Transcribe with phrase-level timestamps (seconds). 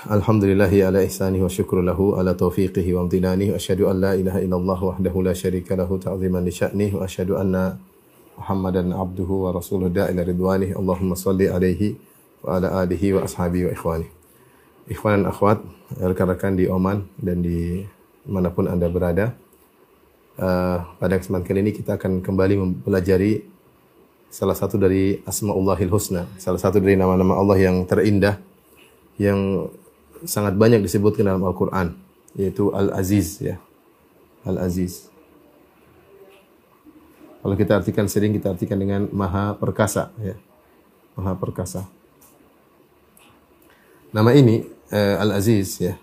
[0.00, 4.40] Alhamdulillahi ala ihsanihi wa syukru lahu ala taufiqihi wa amtinanihi wa asyhadu an la ilaha
[4.40, 7.76] illallah wahdahu la syarika lahu ta'ziman li sya'nihi wa asyhadu anna
[8.40, 12.00] Muhammadan abduhu wa rasuluhu da'ila ridwanihi Allahumma salli alaihi
[12.40, 14.08] wa ala alihi wa ashabihi wa ikhwani.
[14.88, 15.58] Ikhwan dan akhwat,
[16.00, 17.84] rekan-rekan di Oman dan di
[18.24, 19.36] mana pun Anda berada.
[20.40, 23.44] Uh, pada kesempatan kali ini kita akan kembali mempelajari
[24.32, 28.40] salah satu dari Asmaullahil Husna, salah satu dari nama-nama Allah yang terindah
[29.20, 29.68] yang
[30.24, 31.96] sangat banyak disebutkan dalam Al-Qur'an,
[32.36, 33.56] yaitu Al-Aziz ya.
[34.44, 35.08] Al-Aziz.
[37.40, 40.36] Kalau kita artikan sering kita artikan dengan Maha Perkasa ya.
[41.16, 41.88] Maha Perkasa.
[44.12, 45.94] Nama ini eh, Al-Aziz ya.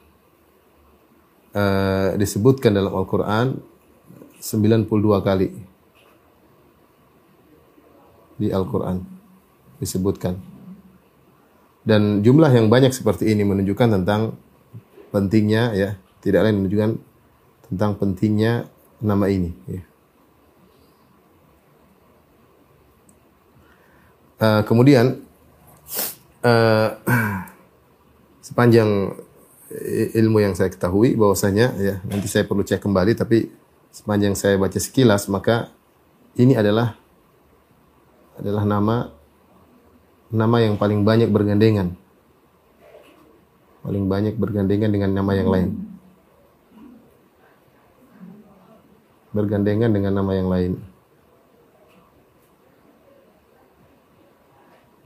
[1.54, 3.58] eh, disebutkan dalam Al-Qur'an
[4.42, 5.50] 92 kali
[8.38, 9.02] di Al-Quran
[9.82, 10.57] disebutkan.
[11.88, 14.36] Dan jumlah yang banyak seperti ini menunjukkan tentang
[15.16, 16.92] pentingnya ya, tidak lain menunjukkan
[17.72, 18.68] tentang pentingnya
[19.00, 19.56] nama ini.
[19.72, 19.84] Ya.
[24.38, 25.24] Uh, kemudian
[26.44, 26.90] uh,
[28.48, 29.16] sepanjang
[30.16, 33.52] ilmu yang saya ketahui bahwasanya ya nanti saya perlu cek kembali tapi
[33.92, 35.68] sepanjang saya baca sekilas maka
[36.40, 36.96] ini adalah
[38.40, 39.17] adalah nama
[40.32, 41.96] nama yang paling banyak bergandengan.
[43.84, 45.70] Paling banyak bergandengan dengan nama yang lain.
[49.32, 50.72] Bergandengan dengan nama yang lain.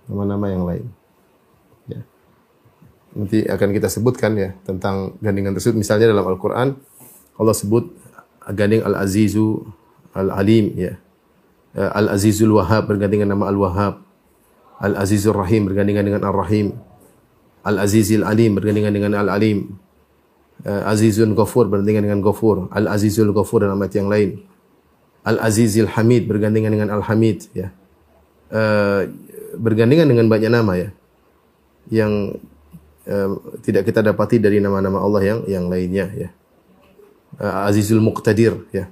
[0.10, 0.86] Nama-nama yang lain.
[1.88, 2.02] Ya.
[3.14, 5.78] Nanti akan kita sebutkan ya tentang gandengan tersebut.
[5.78, 6.76] Misalnya dalam Al-Quran
[7.38, 7.90] Allah sebut
[8.50, 9.62] gandeng Al-Azizu
[10.12, 10.98] Al-Alim ya.
[11.72, 14.11] Al-Azizul Wahhab bergandengan nama Al-Wahhab.
[14.82, 16.74] Al-Azizul Rahim bergandengan dengan Ar-Rahim.
[17.62, 19.78] Al-Azizil Alim bergandengan dengan Al-Alim.
[20.62, 22.70] Azizun Ghafur bergandengan dengan Ghafur.
[22.74, 24.42] Al-Azizul Ghafur dalam ayat yang lain.
[25.26, 27.74] Al-Azizil Hamid bergandengan dengan Al-Hamid ya.
[28.52, 29.08] Uh,
[29.58, 30.90] bergandengan dengan banyak nama ya.
[31.90, 32.42] Yang
[33.06, 36.30] uh, tidak kita dapati dari nama-nama Allah yang yang lainnya ya.
[37.38, 38.90] Uh, Azizul Muqtadir ya.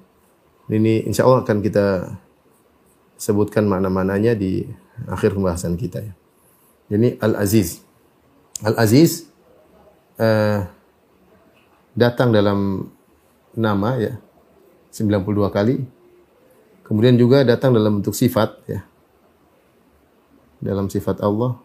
[0.69, 2.13] Ini insya Allah akan kita
[3.17, 4.69] sebutkan makna-maknanya di
[5.07, 6.13] akhir pembahasan kita ya.
[6.89, 7.85] Jadi Al-Aziz.
[8.65, 9.29] Al-Aziz
[10.17, 10.65] uh,
[11.93, 12.89] datang dalam
[13.53, 14.17] nama ya
[14.91, 15.75] 92 kali.
[16.83, 18.81] Kemudian juga datang dalam bentuk sifat ya.
[20.59, 21.55] Dalam sifat Allah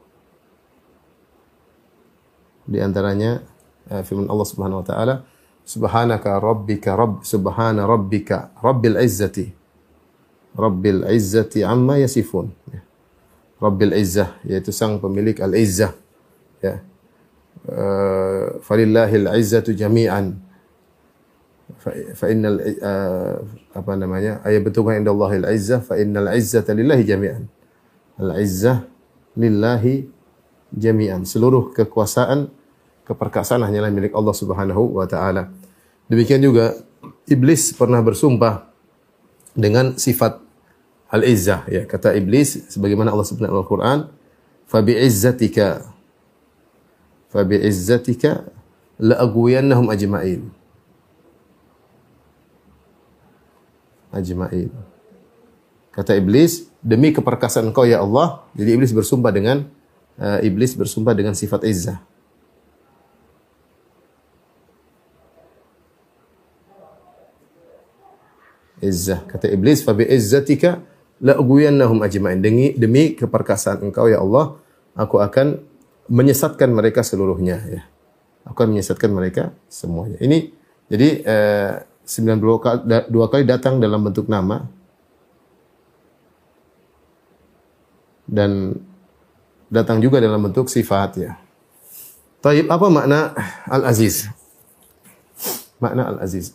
[2.65, 3.43] di antaranya
[3.91, 5.17] uh, firman Allah Subhanahu wa taala
[5.65, 9.65] Subhanaka rabbika rabb subhana rabbika rabbil izzati
[10.55, 12.55] Rabbil Izzati amma yasifun.
[12.71, 12.81] Ya.
[13.65, 15.97] Rabbil Izzah yaitu sang pemilik Al-Izzah.
[16.61, 16.85] Ya.
[17.65, 20.37] Uh, falillahil izzatu jami'an.
[21.81, 23.41] Fa, fa innal uh,
[23.73, 24.45] apa namanya?
[24.45, 27.49] Ayat betulkan inda Allahil izzah fa innal izzata lillahi jami'an.
[28.21, 28.85] Al-izzah
[29.33, 30.05] lillahi
[30.77, 31.25] jami'an.
[31.25, 32.53] Seluruh kekuasaan
[33.09, 35.49] keperkasaan hanyalah milik Allah Subhanahu wa taala.
[36.13, 36.77] Demikian juga
[37.25, 38.69] iblis pernah bersumpah
[39.57, 40.44] dengan sifat
[41.11, 44.11] al-izzah ya kata iblis sebagaimana Allah sebut dalam Al-Qur'an
[44.65, 45.95] fa bi'izzatika
[47.35, 48.47] fa bi'izzatika
[48.99, 50.43] la aghwiyannahum ajma'in.
[54.15, 54.71] Ajma'in.
[55.91, 58.47] Kata iblis demi keperkasaan engkau ya Allah.
[58.55, 59.67] Jadi iblis bersumpah dengan
[60.19, 61.99] uh, iblis bersumpah dengan sifat izzah.
[68.79, 69.27] Izzah.
[69.27, 70.94] Kata iblis fa bi'izzatika la
[71.32, 72.44] ugwiyannahum ajma'in.
[72.44, 74.61] Demi demi keperkasaan engkau ya Allah
[74.93, 75.65] aku akan
[76.12, 77.82] menyesatkan mereka seluruhnya ya.
[78.44, 80.21] Aku akan menyesatkan mereka semuanya.
[80.21, 80.53] Ini
[80.93, 81.73] jadi eh,
[82.05, 82.79] 92 kali,
[83.09, 84.69] dua kali datang dalam bentuk nama.
[88.29, 88.76] Dan
[89.73, 91.41] datang juga dalam bentuk sifat ya.
[92.44, 93.32] Taib apa makna
[93.65, 94.29] Al-Aziz?
[95.81, 96.53] Makna Al-Aziz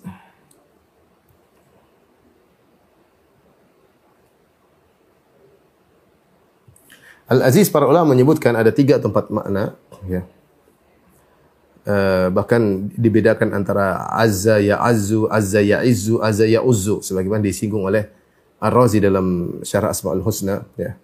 [7.29, 9.77] Al-Aziz para ulama menyebutkan ada tiga tempat makna.
[10.09, 10.25] Ya.
[11.85, 17.85] eh, bahkan dibedakan antara azza ya azzu, azza ya izzu, azza ya uzzu sebagaimana disinggung
[17.85, 18.09] oleh
[18.59, 20.97] Ar-Razi dalam Syarah Asmaul Husna ya.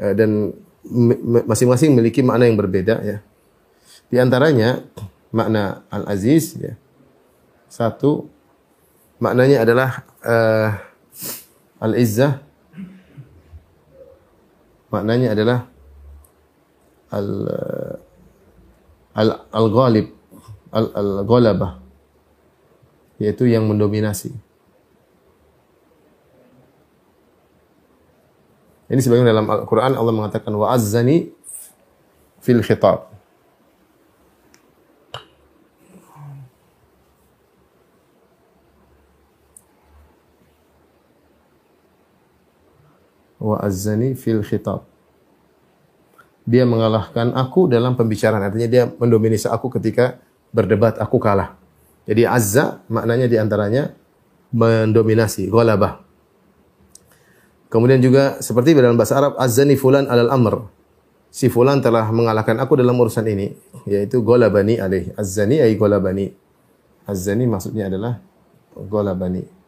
[0.00, 0.54] Eh, dan
[1.46, 3.18] masing-masing memiliki makna yang berbeda ya.
[4.08, 4.82] Di antaranya
[5.30, 6.74] makna Al-Aziz ya.
[7.68, 8.28] Satu
[9.22, 9.90] maknanya adalah
[10.24, 10.70] eh,
[11.82, 12.51] Al-Izzah
[14.92, 15.58] maknanya adalah
[17.12, 17.28] al
[19.16, 20.06] al al ghalib
[20.72, 21.72] al al ghalabah
[23.20, 24.34] yaitu yang mendominasi.
[28.92, 31.32] Ini sebagaimana dalam Al-Qur'an Allah mengatakan wa azzani
[32.42, 33.11] fil khitab.
[43.42, 44.86] Wa azzani fil khitab.
[46.46, 48.46] Dia mengalahkan aku dalam pembicaraan.
[48.46, 50.22] Artinya dia mendominasi aku ketika
[50.54, 51.58] berdebat aku kalah.
[52.06, 53.94] Jadi azza maknanya di antaranya
[54.54, 56.02] mendominasi, ghalabah.
[57.72, 60.68] Kemudian juga seperti dalam bahasa Arab azzani fulan alal amr.
[61.32, 63.56] Si fulan telah mengalahkan aku dalam urusan ini,
[63.88, 65.16] yaitu ghalabani alaih.
[65.16, 66.28] Azzani ay ghalabani.
[67.08, 68.20] Azzani maksudnya adalah
[68.76, 69.61] ghalabani.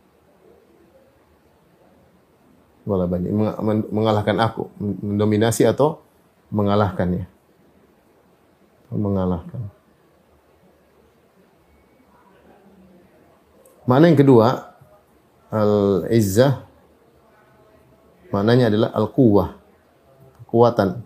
[2.84, 6.04] Meng- men- mengalahkan aku, mendominasi atau
[6.52, 7.25] mengalahkannya.
[8.92, 9.72] Mengalahkan.
[13.84, 14.76] Makna yang kedua,
[15.52, 16.64] al-izzah
[18.32, 19.60] maknanya adalah al-quwwah,
[20.44, 21.04] kekuatan.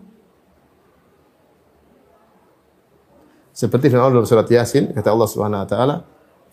[3.51, 5.95] Seperti Allah dalam surat Yasin, kata Allah Subhanahu wa taala,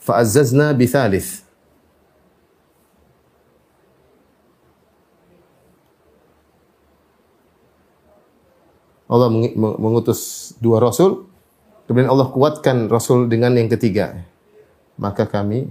[0.03, 1.46] "Fa'azzazna bi thalith."
[9.07, 11.31] Allah mengutus dua rasul,
[11.87, 14.27] kemudian Allah kuatkan rasul dengan yang ketiga.
[14.99, 15.71] Maka kami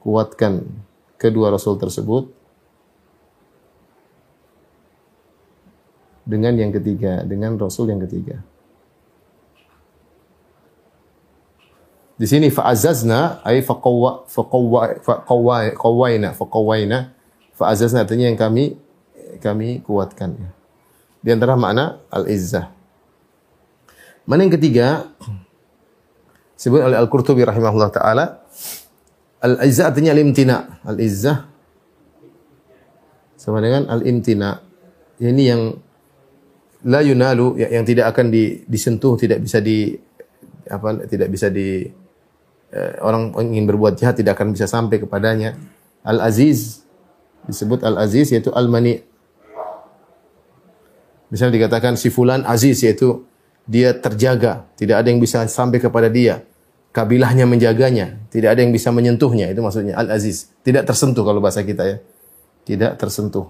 [0.00, 0.64] kuatkan
[1.18, 2.30] kedua rasul tersebut
[6.22, 8.38] dengan yang ketiga, dengan rasul yang ketiga.
[12.20, 17.16] Di sini fa'azazna ay faqawwa faqawwa faqawwa qawwaina faqawwaina
[17.56, 18.76] fa'azazna artinya yang kami
[19.38, 20.34] kami kuatkan.
[21.20, 22.72] Di antara makna al-izzah.
[24.26, 25.06] Mana yang ketiga?
[26.58, 28.40] Sebut oleh Al-Qurtubi rahimahullah taala
[29.40, 30.84] Al-izzah artinya al-imtina.
[30.84, 31.48] Al-izzah
[33.40, 34.60] sama dengan al-imtina.
[35.16, 35.72] Ini yang
[36.84, 39.96] la yunalu ya- yang tidak akan di- disentuh, tidak bisa di
[40.68, 41.88] apa tidak bisa di
[42.70, 45.56] eh, orang ingin berbuat jahat tidak akan bisa sampai kepadanya.
[46.04, 46.84] Al-aziz
[47.48, 49.00] disebut al-aziz yaitu al-mani.
[51.30, 53.22] Misalnya dikatakan si fulan aziz yaitu
[53.70, 56.42] dia terjaga, tidak ada yang bisa sampai kepada dia.
[56.90, 59.46] Kabilahnya menjaganya, tidak ada yang bisa menyentuhnya.
[59.54, 60.50] Itu maksudnya al-aziz.
[60.66, 61.96] Tidak tersentuh kalau bahasa kita ya.
[62.66, 63.46] Tidak tersentuh.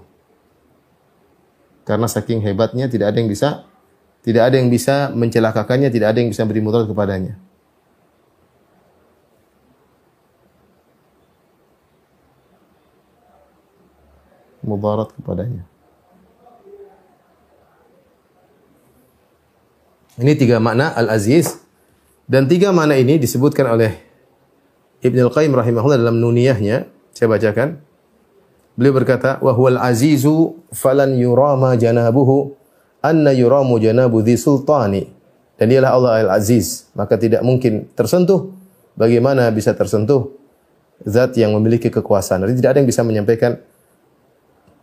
[1.88, 3.64] Karena saking hebatnya tidak ada yang bisa
[4.20, 7.40] tidak ada yang bisa mencelakakannya, tidak ada yang bisa beri mudarat kepadanya.
[14.60, 15.64] Mudarat kepadanya.
[20.20, 21.64] Ini tiga makna al-aziz
[22.28, 23.96] dan tiga makna ini disebutkan oleh
[25.00, 26.84] Ibn al-Qayyim rahimahullah dalam nuniyahnya.
[27.16, 27.80] Saya bacakan.
[28.76, 32.52] Beliau berkata, "Wa huwal azizu falan yurama janabuhu
[33.00, 35.08] anna yuramu janabu dhi sultani."
[35.56, 38.52] Dan dialah Allah al-aziz, maka tidak mungkin tersentuh
[38.96, 40.36] bagaimana bisa tersentuh
[41.04, 42.44] zat yang memiliki kekuasaan.
[42.44, 43.56] Jadi tidak ada yang bisa menyampaikan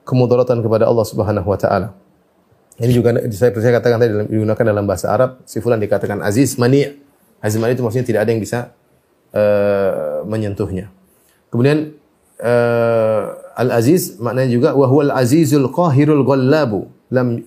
[0.02, 1.94] kemudaratan kepada Allah Subhanahu wa taala.
[2.78, 6.62] Ini juga saya saya katakan tadi dalam, digunakan dalam bahasa Arab, si fulan dikatakan aziz
[6.62, 6.86] mani.
[7.42, 8.60] Aziz mani itu maksudnya tidak ada yang bisa
[9.34, 10.94] uh, menyentuhnya.
[11.50, 11.98] Kemudian
[12.38, 13.22] uh,
[13.58, 17.42] al-aziz maknanya juga wa huwal azizul qahirul ghallabu lam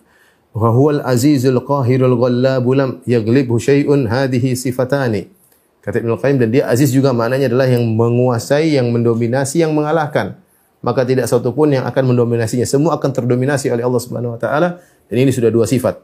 [0.51, 5.31] wa huwal azizul qahirul ghallabu lam yaglibhu syai'un hadhihi sifatani.
[5.81, 10.37] Kata Ibnu Qayyim dan dia aziz juga maknanya adalah yang menguasai, yang mendominasi, yang mengalahkan.
[10.81, 12.65] Maka tidak satu pun yang akan mendominasinya.
[12.67, 15.99] Semua akan terdominasi oleh Allah Subhanahu wa taala dan ini sudah dua sifat.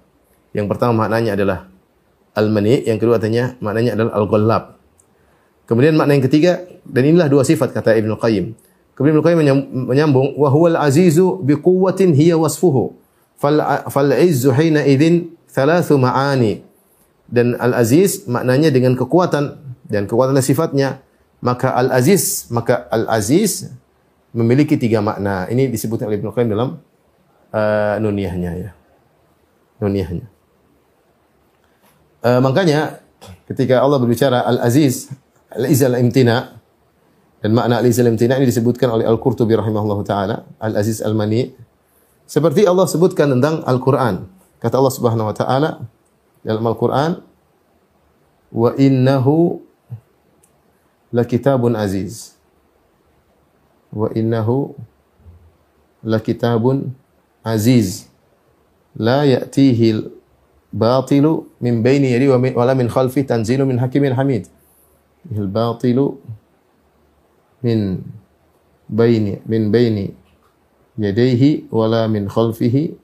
[0.51, 1.71] Yang pertama maknanya adalah
[2.35, 4.63] al-mani, yang kedua artinya maknanya adalah al-ghallab.
[5.67, 8.55] Kemudian makna yang ketiga dan inilah dua sifat kata Ibnu Qayyim.
[8.95, 9.39] Kemudian Ibnu Qayyim
[9.91, 12.95] menyambung wa huwal azizu bi quwwatin hiya wasfuhu.
[13.37, 13.59] Fal
[13.91, 16.63] fal izzu hina idzin thalathu ma'ani.
[17.27, 19.59] Dan al-aziz maknanya dengan kekuatan
[19.91, 21.03] dan kekuatan sifatnya.
[21.43, 23.69] Maka al-aziz, maka al-aziz
[24.31, 25.51] memiliki tiga makna.
[25.51, 26.79] Ini disebutkan oleh Ibnu Qayyim dalam
[27.51, 28.71] uh, nuniyahnya ya.
[29.81, 30.27] Nuniyahnya.
[32.27, 32.99] Eh, makanya
[33.47, 35.13] ketika Allah berbicara Al-Aziz,
[35.53, 36.59] Al-Izz Al-Imtina
[37.39, 41.55] dan makna Al-Izz Al-Imtina ini disebutkan oleh Al-Qurtubi rahimahullahu taala, Al-Aziz Al-Mani.
[42.27, 44.27] Seperti Allah sebutkan tentang Al-Qur'an.
[44.59, 45.71] Kata Allah Subhanahu wa taala
[46.43, 47.23] dalam Al-Qur'an,
[48.51, 49.63] "Wa innahu
[51.15, 52.35] lakitabun aziz."
[53.95, 54.75] Wa innahu
[56.03, 56.91] lakitabun
[57.47, 58.11] aziz.
[58.97, 60.09] La ya'tihi
[60.73, 64.49] batilu min baini yadi wa min, wala min khalfi tanzilu min hakimin hamid.
[65.33, 66.17] Al batilu
[67.61, 68.01] min
[68.89, 70.15] baini min baini
[70.97, 72.97] yadayhi wala min khalfihi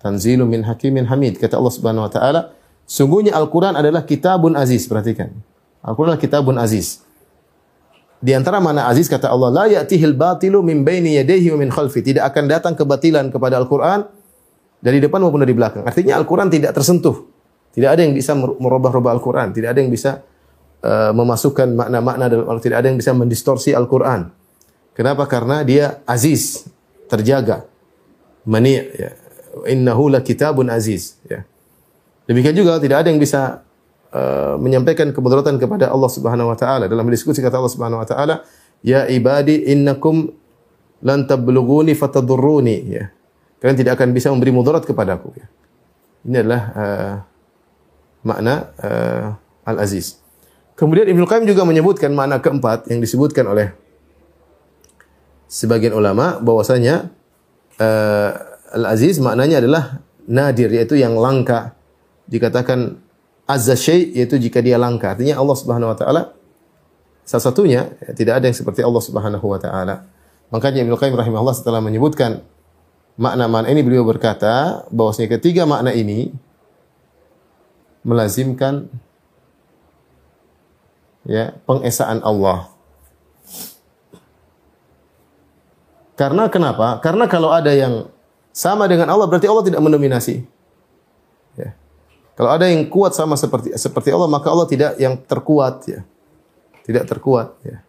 [0.00, 1.36] tanzilu min hakimin hamid.
[1.36, 2.40] Kata Allah Subhanahu wa taala,
[2.88, 5.28] sungguhnya Al-Qur'an adalah kitabun aziz, perhatikan.
[5.84, 7.04] Al-Qur'an adalah kitabun aziz.
[8.22, 12.00] Di antara mana aziz kata Allah, la ya'tihil batilu min baini yadayhi wa min khalfi.
[12.00, 14.06] Tidak akan datang kebatilan kepada Al-Qur'an
[14.82, 15.86] dari depan maupun dari belakang.
[15.86, 17.30] Artinya Al-Quran tidak tersentuh.
[17.72, 19.54] Tidak ada yang bisa merubah-rubah Al-Quran.
[19.54, 20.20] Tidak ada yang bisa
[20.82, 22.66] uh, memasukkan makna-makna dalam Al-Quran.
[22.66, 24.28] Tidak ada yang bisa mendistorsi Al-Quran.
[24.92, 25.24] Kenapa?
[25.30, 26.68] Karena dia aziz,
[27.08, 27.64] terjaga.
[28.44, 29.10] Mani' ya.
[29.70, 31.16] Innahu la kitabun aziz.
[31.30, 31.46] Ya.
[32.26, 33.62] Demikian juga tidak ada yang bisa
[34.12, 36.90] uh, menyampaikan kemudaratan kepada Allah Subhanahu wa taala.
[36.90, 38.34] Dalam diskusi kata Allah Subhanahu wa taala,
[38.84, 40.32] "Ya ibadi innakum
[41.04, 43.12] lan tablughuni fatadurruni." Ya.
[43.62, 45.38] Kalian tidak akan bisa memberi mudarat kepadaku.
[45.38, 45.46] Ya.
[46.26, 47.14] Ini adalah uh,
[48.26, 49.26] makna uh,
[49.62, 50.18] Al-Aziz.
[50.74, 53.70] Kemudian Ibnu Qayyim juga menyebutkan makna keempat yang disebutkan oleh
[55.46, 57.14] sebagian ulama bahwasanya
[57.78, 58.30] uh,
[58.74, 61.78] Al-Aziz maknanya adalah nadir yaitu yang langka.
[62.26, 62.98] Dikatakan
[63.46, 65.14] azza syai yaitu jika dia langka.
[65.14, 66.22] Artinya Allah Subhanahu wa taala
[67.22, 70.10] salah satunya ya, tidak ada yang seperti Allah Subhanahu wa taala.
[70.50, 72.42] Makanya Ibnu Qayyim rahimahullah setelah menyebutkan
[73.16, 76.32] makna-makna ini beliau berkata bahwasanya ketiga makna ini
[78.02, 78.90] melazimkan
[81.26, 82.70] ya pengesaan Allah.
[86.18, 87.00] Karena kenapa?
[87.02, 88.06] Karena kalau ada yang
[88.52, 90.44] sama dengan Allah berarti Allah tidak mendominasi.
[91.56, 91.72] Ya.
[92.36, 96.00] Kalau ada yang kuat sama seperti seperti Allah maka Allah tidak yang terkuat ya.
[96.84, 97.80] Tidak terkuat ya.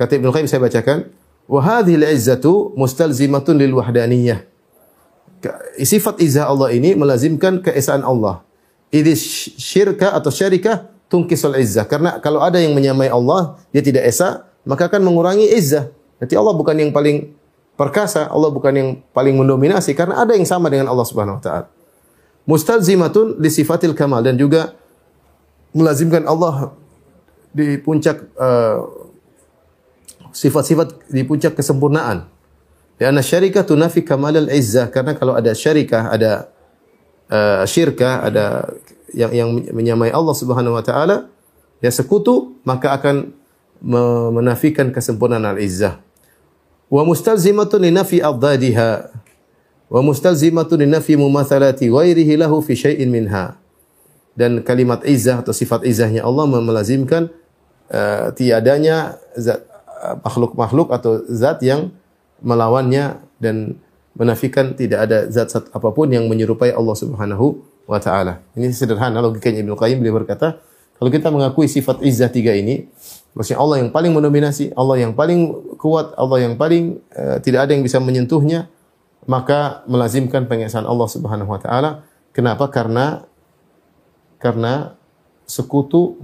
[0.00, 1.12] Kata Ibnu Qayyim saya bacakan,
[1.50, 4.46] wa hadhil izzatu mustalzimatun lil wahdaniyah.
[5.82, 8.46] Sifat izzah Allah ini melazimkan keesaan Allah.
[8.94, 9.18] Idh
[9.58, 11.90] syirka atau syarikah tungkisul izzah.
[11.90, 15.90] Karena kalau ada yang menyamai Allah, dia tidak esa, maka akan mengurangi izzah.
[16.22, 17.34] Jadi Allah bukan yang paling
[17.74, 21.66] perkasa, Allah bukan yang paling mendominasi karena ada yang sama dengan Allah Subhanahu wa taala.
[22.44, 24.76] Mustalzimatun li sifatil kamal dan juga
[25.72, 26.76] melazimkan Allah
[27.50, 28.99] di puncak uh,
[30.32, 32.26] sifat-sifat di puncak kesempurnaan.
[33.00, 36.52] Karena syarikah tunafi kamal al-izzah karena kalau ada syarikah, ada
[37.32, 38.76] uh, syirkah, ada
[39.16, 41.32] yang yang menyamai Allah Subhanahu wa taala,
[41.80, 43.32] ya sekutu, maka akan
[44.36, 46.04] menafikan kesempurnaan al-izzah.
[46.92, 49.08] Wa mustalzimatun li nafi adadiha
[49.88, 53.56] wa mustalzimatun li nafi mumathalati ghairihi lahu fi syai'in minha.
[54.36, 57.32] Dan kalimat izzah atau sifat izzahnya Allah melazimkan
[57.88, 59.69] uh, tiadanya zat
[60.24, 61.92] makhluk-makhluk atau zat yang
[62.40, 63.76] melawannya dan
[64.16, 68.42] menafikan tidak ada zat-zat apa pun yang menyerupai Allah Subhanahu wa taala.
[68.56, 70.60] Ini sederhana logikanya Ibnu Qayyim beliau berkata,
[71.00, 72.84] kalau kita mengakui sifat izzah tiga ini,
[73.32, 75.48] maksudnya Allah yang paling mendominasi, Allah yang paling
[75.80, 78.68] kuat, Allah yang paling uh, tidak ada yang bisa menyentuhnya,
[79.24, 81.90] maka melazimkan pengesahan Allah Subhanahu wa taala.
[82.36, 82.68] Kenapa?
[82.68, 83.24] Karena
[84.36, 84.96] karena
[85.48, 86.20] sekutu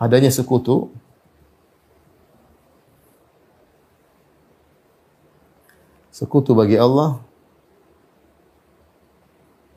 [0.00, 0.90] adanya sekutu
[6.14, 7.18] sekutu bagi Allah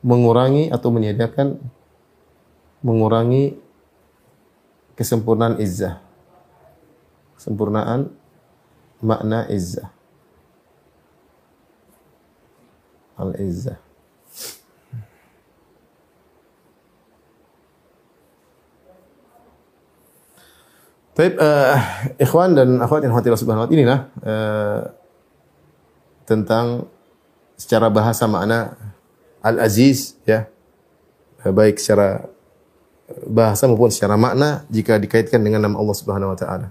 [0.06, 1.58] mengurangi atau menyediakan
[2.78, 3.58] mengurangi
[4.94, 5.98] kesempurnaan izzah.
[7.34, 8.14] Kesempurnaan
[9.02, 9.90] makna izzah.
[13.18, 13.82] Al-izzah.
[21.18, 21.74] Baik, uh,
[22.22, 24.97] ikhwan dan akhwat yang hati subhanahu wa ta'ala inilah uh,
[26.28, 26.84] tentang
[27.56, 28.76] secara bahasa makna
[29.40, 30.44] Al-Aziz ya.
[31.40, 32.28] Baik secara
[33.24, 36.68] bahasa maupun secara makna jika dikaitkan dengan nama Allah Subhanahu wa taala.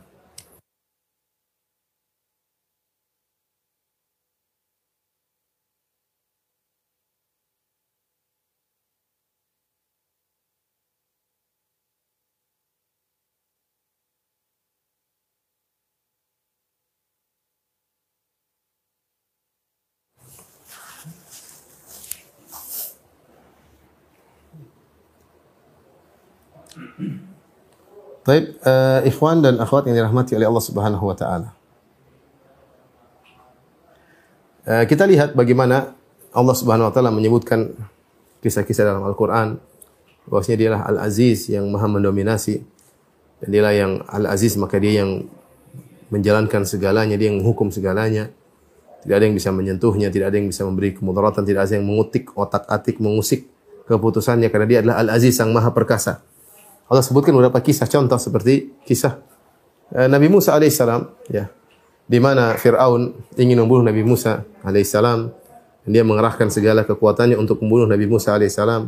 [28.28, 31.56] Baik, uh, ikhwan dan akhwat yang dirahmati oleh Allah Subhanahu wa taala.
[34.68, 35.96] Uh, kita lihat bagaimana
[36.36, 37.72] Allah Subhanahu wa taala menyebutkan
[38.44, 39.64] kisah-kisah dalam Al-Qur'an
[40.28, 42.68] bahwasanya dialah Al-Aziz yang maha mendominasi
[43.40, 45.24] dan dialah yang Al-Aziz maka dia yang
[46.12, 48.28] menjalankan segalanya, dia yang menghukum segalanya.
[49.08, 52.36] Tidak ada yang bisa menyentuhnya, tidak ada yang bisa memberi kemudaratan, tidak ada yang mengutik
[52.36, 53.48] otak-atik, mengusik
[53.88, 56.28] keputusannya karena dia adalah Al-Aziz yang maha perkasa.
[56.88, 59.20] Allah sebutkan beberapa kisah contoh seperti kisah
[59.92, 61.52] uh, Nabi Musa alaihissalam ya.
[62.08, 65.28] Di mana Firaun ingin membunuh Nabi Musa alaihissalam.
[65.88, 68.88] Dia mengerahkan segala kekuatannya untuk membunuh Nabi Musa alaihissalam.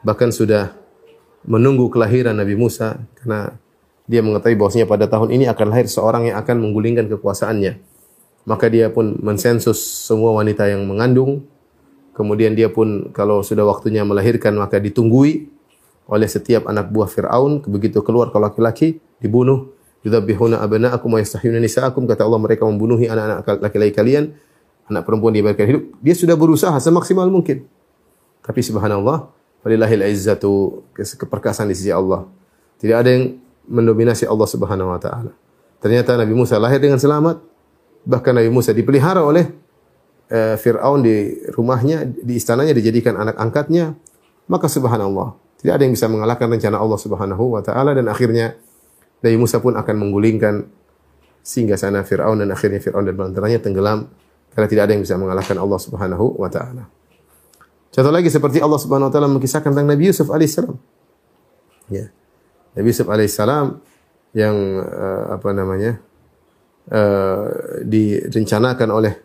[0.00, 0.72] Bahkan sudah
[1.44, 3.56] menunggu kelahiran Nabi Musa karena
[4.08, 7.76] dia mengetahui bahwasanya pada tahun ini akan lahir seorang yang akan menggulingkan kekuasaannya.
[8.48, 11.44] Maka dia pun mensensus semua wanita yang mengandung.
[12.16, 15.55] Kemudian dia pun kalau sudah waktunya melahirkan maka ditunggui
[16.06, 17.62] oleh setiap anak buah Fir'aun.
[17.66, 19.74] Begitu keluar kalau laki-laki, dibunuh.
[20.06, 22.06] Yudhabihuna abna'akum wa yastahiyuna nisa'akum.
[22.06, 24.38] Kata Allah mereka membunuhi anak-anak laki-laki kalian.
[24.86, 25.82] Anak perempuan dibiarkan hidup.
[25.98, 27.66] Dia sudah berusaha semaksimal mungkin.
[28.46, 29.26] Tapi subhanallah,
[29.66, 32.22] walillahil izzatu keperkasaan di sisi Allah.
[32.78, 35.34] Tidak ada yang mendominasi Allah Subhanahu wa taala.
[35.82, 37.42] Ternyata Nabi Musa lahir dengan selamat.
[38.06, 39.50] Bahkan Nabi Musa dipelihara oleh
[40.30, 43.98] uh, Fir'aun di rumahnya, di istananya dijadikan anak angkatnya.
[44.46, 48.56] Maka subhanallah, tidak ada yang bisa mengalahkan rencana Allah Subhanahu wa taala dan akhirnya
[49.24, 50.54] Nabi Musa pun akan menggulingkan
[51.46, 54.10] sehingga sana Firaun dan akhirnya Firaun dan banteranya tenggelam
[54.52, 56.88] karena tidak ada yang bisa mengalahkan Allah Subhanahu wa taala.
[57.92, 60.76] Contoh lagi seperti Allah Subhanahu wa taala mengisahkan tentang Nabi Yusuf alaihissalam.
[61.88, 62.12] Ya.
[62.76, 63.80] Nabi Yusuf alaihissalam
[64.36, 66.02] yang uh, apa namanya?
[66.86, 69.18] Uh, direncanakan oleh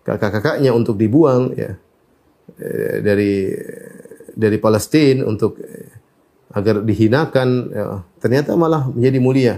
[0.00, 1.76] kakak-kakaknya untuk dibuang ya
[2.56, 3.52] uh, dari
[4.36, 5.88] dari Palestina untuk eh,
[6.52, 7.84] agar dihinakan ya,
[8.20, 9.54] ternyata malah menjadi mulia.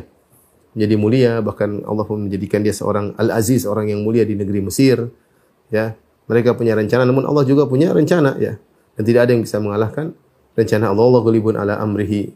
[0.73, 4.63] Menjadi mulia bahkan Allah pun menjadikan dia seorang al aziz orang yang mulia di negeri
[4.63, 5.11] Mesir
[5.75, 5.99] ya.
[6.31, 8.55] Mereka punya rencana namun Allah juga punya rencana ya.
[8.95, 10.15] Dan tidak ada yang bisa mengalahkan
[10.55, 11.05] rencana Allah.
[11.11, 12.31] Allah ghalibun ala amrihi.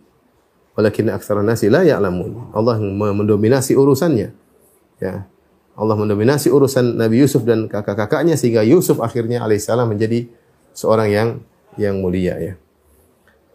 [0.72, 2.56] Walakin aktsaran nasi la ya'lamun.
[2.56, 2.80] Allah
[3.12, 4.32] mendominasi urusannya
[4.98, 5.28] ya.
[5.72, 10.28] Allah mendominasi urusan Nabi Yusuf dan kakak-kakaknya sehingga Yusuf akhirnya alaihissalam menjadi
[10.76, 11.28] seorang yang
[11.80, 12.54] yang mulia ya.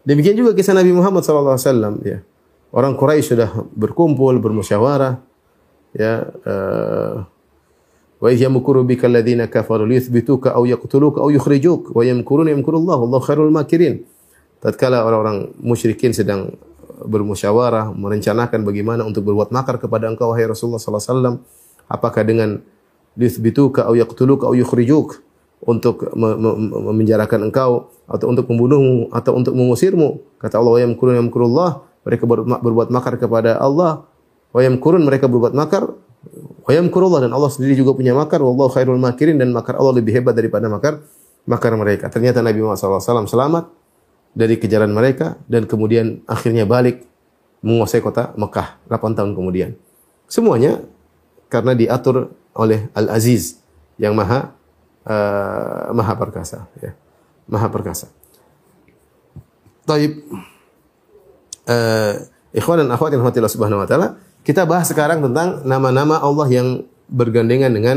[0.08, 2.24] Demikian juga kisah Nabi Muhammad SAW ya.
[2.68, 5.20] Orang Quraisy sudah berkumpul bermusyawarah
[5.96, 7.24] ya uh,
[8.18, 13.52] wa yamkuru bika alladziina kafaru liyuthbituka aw yaqtuluka aw yukhrijuk wa yamkuruna yamkurullahu wallahu khairul
[13.52, 14.04] makirin.
[14.58, 16.56] Tatkala orang-orang musyrikin sedang
[17.04, 21.36] bermusyawarah merencanakan bagaimana untuk berbuat makar kepada engkau wahai Rasulullah sallallahu alaihi wasallam
[21.86, 22.50] apakah dengan
[23.14, 25.22] liyuthbituka aw yaqtuluka aw yukhrijuk
[25.62, 30.38] untuk memenjarakan engkau atau untuk membunuhmu atau untuk mengusirmu.
[30.38, 31.70] Kata Allah, "Wa yamkurun yamkurullah."
[32.06, 32.24] Mereka
[32.62, 34.06] berbuat makar kepada Allah.
[34.54, 35.92] Wa yamkurun mereka berbuat makar.
[36.64, 38.40] Wa yamkurullah dan Allah sendiri juga punya makar.
[38.40, 41.04] Wallahu khairul makirin dan makar Allah lebih hebat daripada makar
[41.44, 42.08] makar mereka.
[42.08, 43.64] Ternyata Nabi Muhammad SAW selamat
[44.36, 47.08] dari kejaran mereka dan kemudian akhirnya balik
[47.64, 49.74] menguasai kota Mekah 8 tahun kemudian.
[50.30, 50.84] Semuanya
[51.48, 53.58] karena diatur oleh Al-Aziz
[53.96, 54.57] yang maha
[55.08, 56.92] uh, maha perkasa ya.
[57.48, 58.12] Maha perkasa.
[59.88, 60.20] Taib
[61.64, 62.14] uh,
[62.52, 66.68] ikhwan dan akhwat yang Allah Subhanahu wa taala, kita bahas sekarang tentang nama-nama Allah yang
[67.08, 67.96] bergandengan dengan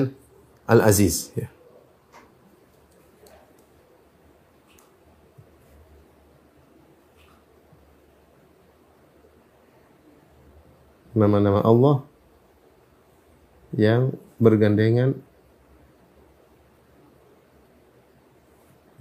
[0.71, 1.51] Al-Aziz ya.
[11.11, 12.07] Nama-nama Allah
[13.75, 15.19] yang bergandengan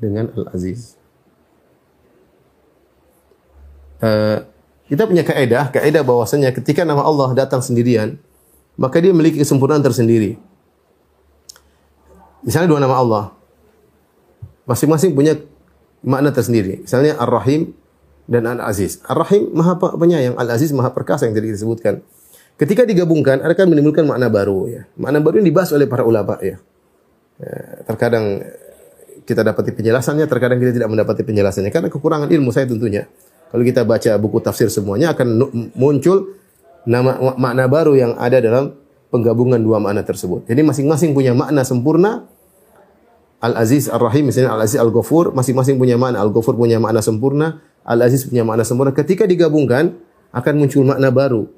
[0.00, 0.96] dengan Al-Aziz.
[4.00, 4.48] Uh,
[4.88, 8.16] kita punya kaidah, kaidah bahwasanya ketika nama Allah datang sendirian,
[8.80, 10.40] maka dia memiliki kesempurnaan tersendiri.
[12.40, 13.24] Misalnya dua nama Allah,
[14.64, 15.36] masing-masing punya
[16.00, 16.82] makna tersendiri.
[16.88, 17.76] Misalnya Ar-Rahim
[18.24, 19.04] dan Al-Aziz.
[19.04, 22.00] Ar-Rahim maha penyayang, Al-Aziz maha perkasa yang tadi disebutkan.
[22.56, 24.82] Ketika digabungkan akan menimbulkan makna baru ya.
[25.00, 26.60] Makna baru yang dibahas oleh para ulama ya.
[27.40, 27.54] ya
[27.88, 28.44] terkadang
[29.24, 33.08] kita dapati penjelasannya, terkadang kita tidak mendapati penjelasannya karena kekurangan ilmu saya tentunya.
[33.50, 36.38] Kalau kita baca buku tafsir semuanya akan muncul
[36.86, 38.78] nama makna baru yang ada dalam
[39.10, 40.46] penggabungan dua makna tersebut.
[40.46, 42.30] Jadi masing-masing punya makna sempurna.
[43.40, 46.22] Al-Aziz Ar-Rahim misalnya Al-Aziz Al-Ghafur masing-masing punya makna.
[46.22, 48.94] Al-Ghafur punya makna sempurna, Al-Aziz punya makna sempurna.
[48.94, 49.98] Ketika digabungkan
[50.30, 51.50] akan muncul makna baru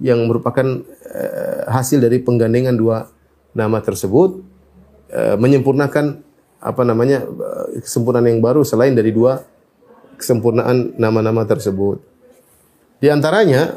[0.00, 3.12] yang merupakan uh, hasil dari penggandengan dua
[3.52, 4.40] nama tersebut
[5.12, 6.25] uh, menyempurnakan
[6.60, 7.24] apa namanya
[7.84, 9.44] kesempurnaan yang baru selain dari dua
[10.16, 12.00] kesempurnaan nama-nama tersebut.
[12.96, 13.76] Di antaranya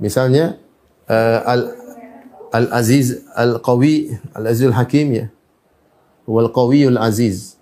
[0.00, 0.56] misalnya
[1.06, 1.60] uh, al
[2.52, 5.26] al aziz al qawi al azizul hakim ya.
[6.24, 7.58] Wal qawiyul aziz.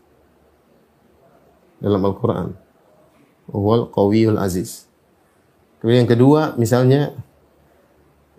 [1.80, 2.52] Dalam Al-Qur'an.
[3.48, 4.84] Wal qawiyul aziz.
[5.80, 7.16] Kemudian yang kedua misalnya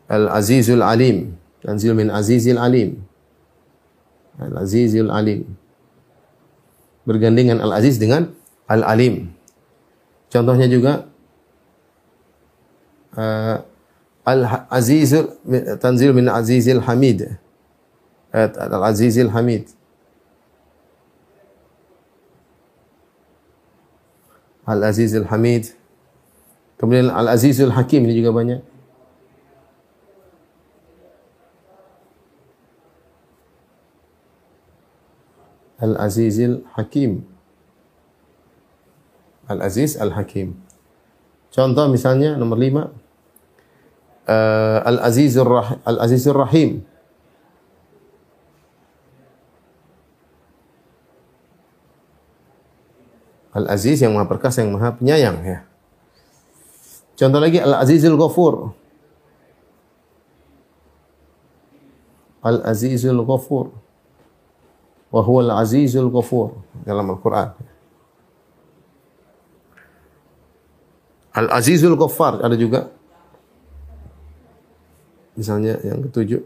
[0.07, 1.35] al azizul alim.
[1.61, 3.10] Tanzil min azizil alim
[4.41, 5.45] al azizul alim
[7.05, 8.33] bergandengan al aziz dengan
[8.65, 9.29] al alim
[10.33, 11.05] contohnya juga
[13.15, 13.61] uh,
[14.21, 15.33] Al-Azizul
[15.81, 17.25] tanzil min Azizil Hamid.
[18.29, 19.65] Ayat Al-Azizil Hamid.
[24.69, 25.73] Al-Azizul Hamid.
[26.77, 28.61] Kemudian Al-Azizul Hakim ini juga banyak.
[35.81, 37.25] Al-Azizil Hakim.
[39.49, 40.53] Al-Aziz Al-Hakim.
[41.51, 42.83] Contoh misalnya nomor lima
[44.29, 46.85] uh, Al-Azizur Rah Al-Azizur Rahim.
[53.51, 55.67] Al-Aziz yang Maha Perkasa, yang Maha Penyayang ya.
[57.19, 58.71] Contoh lagi Al-Azizul Ghafur.
[62.39, 63.80] Al-Azizul Ghafur.
[65.11, 66.55] Wa huwa al-Azizul Ghafur
[66.87, 67.51] dalam Al-Qur'an.
[71.31, 72.91] Al-Azizul Ghaffar ada juga
[75.31, 76.43] Misalnya yang ketujuh.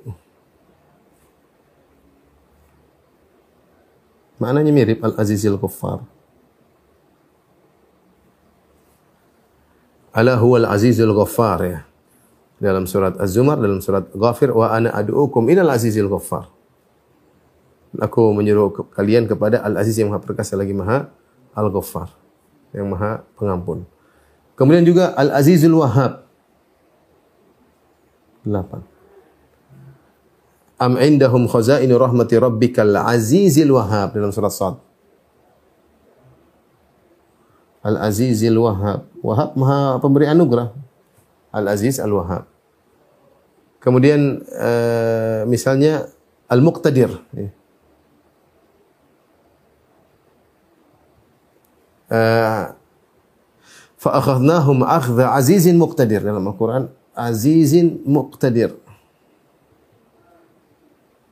[4.37, 6.05] Maknanya mirip Al-Azizil Ghaffar.
[10.13, 11.79] Ala huwa al-Azizul Ghaffar ya.
[12.55, 16.47] Dalam surat Az-Zumar, dalam surat Ghafir, wa ana ad'ukum ilal azizil ghaffar.
[18.01, 21.11] Aku menyuruh kalian kepada Al-Aziz yang Maha Perkasa lagi Maha
[21.55, 22.11] Al-Ghaffar,
[22.75, 23.87] yang Maha Pengampun.
[24.55, 26.25] Kemudian juga Al-Azizul Wahhab.
[28.45, 28.95] 8.
[30.75, 34.75] Am indahum khazainu rahmati rabbikal azizil wahhab dalam surat Sad.
[37.85, 39.07] Al Azizil Wahhab.
[39.23, 40.75] Wahhab Maha pemberi anugerah.
[41.55, 42.43] Al Aziz Al Wahhab.
[43.79, 46.11] Kemudian uh, misalnya
[46.51, 47.13] Al Muqtadir.
[47.31, 47.53] Uh,
[53.95, 58.75] fa akhadnahum akhdha azizin muqtadir dalam Al-Qur'an azizin muqtadir.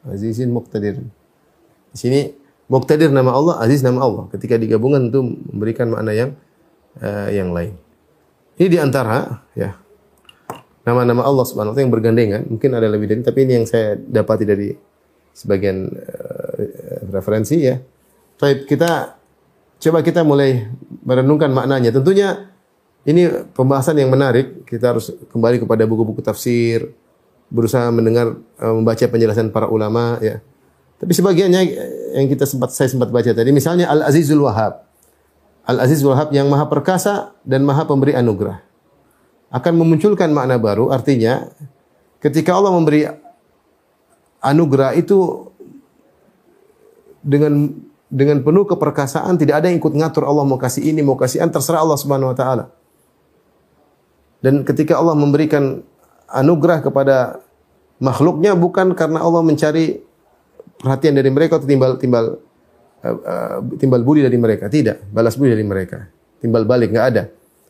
[0.07, 0.99] Azizin muqtadir.
[1.93, 2.21] Di sini
[2.71, 4.25] muqtadir nama Allah, aziz nama Allah.
[4.31, 6.31] Ketika digabungkan itu memberikan makna yang
[6.99, 7.75] uh, yang lain.
[8.57, 9.77] Ini di antara ya
[10.83, 12.41] nama-nama Allah Subhanahu wa taala yang bergandengan.
[12.47, 14.73] Mungkin ada lebih dari tapi ini yang saya dapati dari
[15.31, 16.57] sebagian uh,
[17.11, 17.79] referensi ya.
[18.39, 19.22] Baik, kita
[19.83, 20.71] coba kita mulai
[21.03, 21.91] merenungkan maknanya.
[21.91, 22.47] Tentunya
[23.03, 24.63] ini pembahasan yang menarik.
[24.63, 26.95] Kita harus kembali kepada buku-buku tafsir,
[27.51, 30.39] berusaha mendengar uh, membaca penjelasan para ulama ya.
[31.03, 31.61] Tapi sebagiannya
[32.15, 34.87] yang kita sempat saya sempat baca tadi misalnya Al Azizul Wahhab.
[35.67, 38.63] Al Azizul Wahhab yang Maha Perkasa dan Maha Pemberi anugerah.
[39.51, 41.51] Akan memunculkan makna baru artinya
[42.23, 43.03] ketika Allah memberi
[44.39, 45.51] anugerah itu
[47.19, 47.69] dengan
[48.13, 51.49] dengan penuh keperkasaan tidak ada yang ikut ngatur Allah mau kasih ini mau kasih an
[51.49, 52.69] terserah Allah Subhanahu wa taala.
[54.37, 55.81] Dan ketika Allah memberikan
[56.29, 57.41] anugerah kepada
[57.97, 59.97] makhluknya bukan karena Allah mencari
[60.77, 62.37] perhatian dari mereka atau timbal timbal
[63.01, 66.05] uh, timbal budi dari mereka, tidak, balas budi dari mereka.
[66.37, 67.23] Timbal balik enggak ada.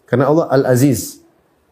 [0.03, 1.23] Karena Allah Al-Aziz,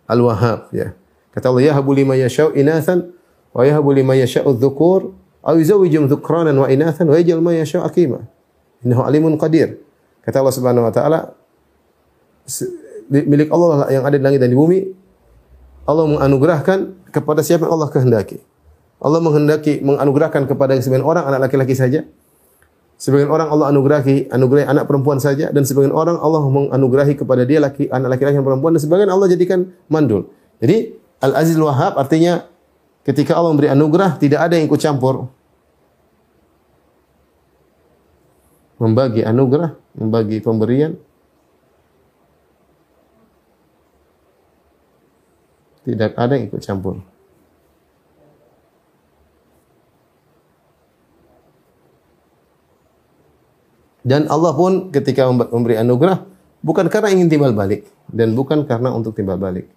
[0.07, 0.95] Al-Wahhab ya.
[1.36, 3.12] Kata Allah, "Yahabu liman yasha'u inathan
[3.51, 5.12] wa yahabu liman yasha'u dhukur
[5.43, 8.31] aw yuzawwijum dhukranan wa inathan wa yaj'al man yasha'u aqima."
[8.82, 9.78] Innahu alimun qadir.
[10.22, 11.20] Kata Allah Subhanahu wa taala,
[13.10, 14.80] milik Allah yang ada di langit dan di bumi.
[15.86, 18.38] Allah menganugerahkan kepada siapa yang Allah kehendaki.
[19.02, 22.06] Allah menghendaki menganugerahkan kepada sebagian orang anak laki-laki saja.
[23.02, 27.58] Sebagian orang Allah anugerahi anugerahi anak perempuan saja dan sebagian orang Allah menganugerahi kepada dia
[27.58, 30.30] laki anak laki-laki dan perempuan dan sebagian Allah jadikan mandul.
[30.62, 32.46] Jadi Al Aziz Wahab artinya
[33.02, 35.34] ketika Allah memberi anugerah tidak ada yang ikut campur.
[38.82, 40.98] Membagi anugerah, membagi pemberian
[45.82, 47.02] Tidak ada yang ikut campur.
[54.02, 56.26] Dan Allah pun ketika memberi anugerah
[56.65, 59.70] bukan karena ingin timbal balik dan bukan karena untuk timbal balik.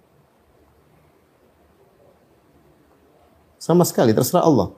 [3.60, 4.68] Sama sekali terserah Allah.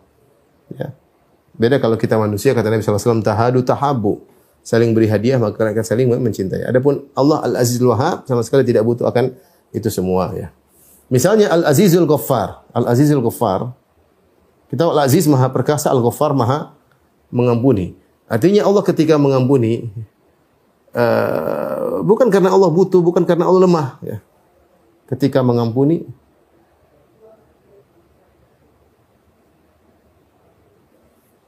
[0.71, 0.95] Ya.
[1.57, 4.23] Beda kalau kita manusia kata Nabi SAW tahadu tahabu.
[4.67, 6.67] saling beri hadiah maka akan saling mencintai.
[6.67, 9.31] Adapun Allah Al-Azizul Wahhab sama sekali tidak butuh akan
[9.71, 10.51] itu semua ya.
[11.07, 13.79] Misalnya Al-Azizul Ghaffar, Al-Azizul Ghaffar
[14.67, 16.75] kita Al-Aziz Maha Perkasa, Al-Ghaffar Maha
[17.31, 17.95] mengampuni.
[18.27, 19.87] Artinya Allah ketika mengampuni
[20.91, 24.19] uh, bukan karena Allah butuh, bukan karena Allah lemah ya.
[25.07, 26.03] Ketika mengampuni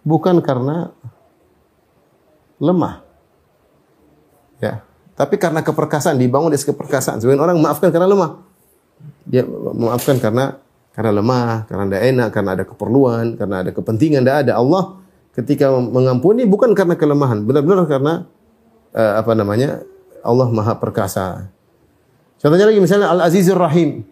[0.09, 0.97] bukan karena
[2.57, 3.05] lemah.
[4.59, 4.83] Ya,
[5.15, 7.21] tapi karena keperkasaan dibangun dari keperkasaan.
[7.21, 8.41] Sebagian orang maafkan karena lemah.
[9.29, 10.59] Dia memaafkan karena
[10.97, 14.53] karena lemah, karena tidak enak, karena ada keperluan, karena ada kepentingan, tidak ada.
[14.59, 14.99] Allah
[15.37, 18.27] ketika mengampuni bukan karena kelemahan, benar-benar karena
[18.97, 19.85] uh, apa namanya?
[20.27, 21.47] Allah Maha Perkasa.
[22.43, 24.03] Contohnya lagi misalnya Al-Azizur Rahim.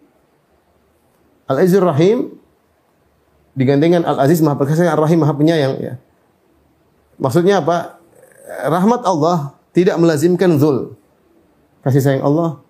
[1.50, 2.38] Al-Azizur Rahim
[3.56, 5.94] digandengkan Al-Aziz Maha Perkasa, Ar-Rahim Maha Penyayang ya.
[7.16, 7.98] Maksudnya apa?
[8.68, 10.94] Rahmat Allah tidak melazimkan zul.
[11.80, 12.60] Kasih sayang Allah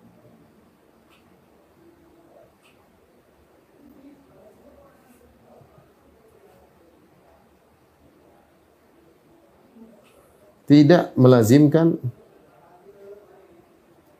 [10.67, 11.95] tidak melazimkan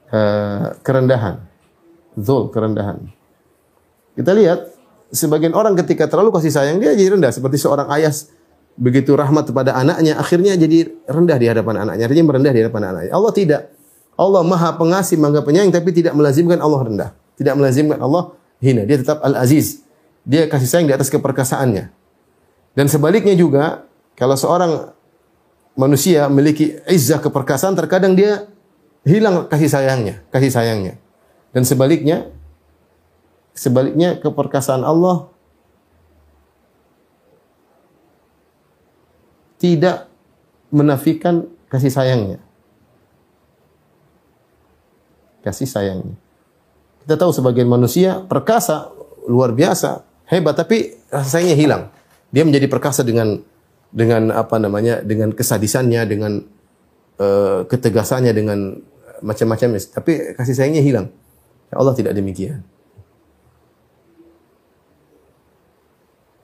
[0.09, 1.43] uh, kerendahan.
[2.17, 3.11] Zul, kerendahan.
[4.15, 4.73] Kita lihat,
[5.11, 7.31] sebagian orang ketika terlalu kasih sayang, dia jadi rendah.
[7.31, 8.11] Seperti seorang ayah
[8.77, 12.03] begitu rahmat kepada anaknya, akhirnya jadi rendah di hadapan anaknya.
[12.05, 13.11] Artinya merendah di hadapan anaknya.
[13.11, 13.61] Allah tidak.
[14.17, 17.09] Allah maha pengasih, maha penyayang, tapi tidak melazimkan Allah rendah.
[17.37, 18.85] Tidak melazimkan Allah hina.
[18.85, 19.85] Dia tetap al-aziz.
[20.25, 21.93] Dia kasih sayang di atas keperkasaannya.
[22.77, 23.85] Dan sebaliknya juga,
[24.17, 24.93] kalau seorang
[25.77, 28.49] manusia memiliki izzah keperkasaan, terkadang dia
[29.05, 30.93] hilang kasih sayangnya, kasih sayangnya.
[31.53, 32.29] Dan sebaliknya,
[33.57, 35.33] sebaliknya keperkasaan Allah
[39.57, 40.05] tidak
[40.69, 42.39] menafikan kasih sayangnya.
[45.41, 46.13] Kasih sayangnya.
[47.01, 48.93] Kita tahu sebagian manusia perkasa,
[49.25, 51.83] luar biasa, hebat, tapi rasa sayangnya hilang.
[52.29, 53.41] Dia menjadi perkasa dengan
[53.89, 56.43] dengan apa namanya dengan kesadisannya dengan
[57.17, 58.77] uh, ketegasannya dengan
[59.23, 61.07] macam-macam tapi kasih sayangnya hilang
[61.71, 62.61] ya Allah tidak demikian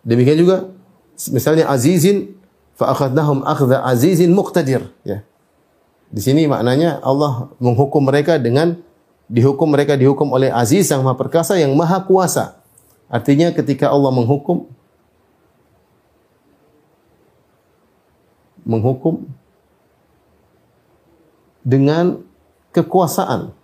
[0.03, 0.57] demikian juga
[1.31, 2.35] misalnya azizin
[2.75, 4.85] fa akhadnahum akhdha azizin muqtadir.
[5.07, 5.23] Ya.
[6.13, 8.77] Di sini maknanya Allah menghukum mereka dengan
[9.31, 12.61] dihukum mereka dihukum oleh aziz yang maha perkasa yang maha kuasa.
[13.09, 14.69] Artinya ketika Allah menghukum
[18.63, 19.27] menghukum
[21.63, 22.23] dengan
[22.75, 23.55] kekuasaan